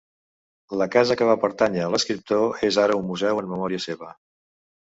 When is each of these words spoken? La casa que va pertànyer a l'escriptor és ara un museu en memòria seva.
La 0.81 0.87
casa 0.95 1.17
que 1.19 1.27
va 1.31 1.35
pertànyer 1.43 1.83
a 1.87 1.91
l'escriptor 1.97 2.65
és 2.71 2.81
ara 2.87 2.99
un 3.03 3.07
museu 3.11 3.43
en 3.45 3.53
memòria 3.55 3.85
seva. 3.89 4.11